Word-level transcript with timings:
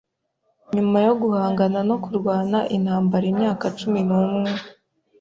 nyuma 0.75 0.97
yo 1.07 1.13
guhangana 1.21 1.79
no 1.89 1.95
kurwana 2.03 2.59
intambara 2.75 3.25
imyaka 3.31 3.65
cumi 3.79 3.99
numwe 4.07 4.49